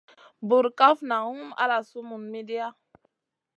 Burkaf 0.47 0.97
nang 1.09 1.27
hum 1.31 1.41
ala 1.63 1.77
sumun 1.89 2.23
midia. 2.31 2.67